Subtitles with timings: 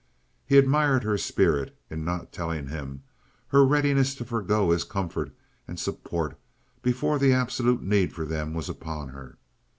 [0.47, 3.03] He admired her spirit in not telling him,
[3.49, 5.31] her readiness to forgo his comfort
[5.67, 6.39] and support
[6.81, 9.37] before the absolute need for them was upon her.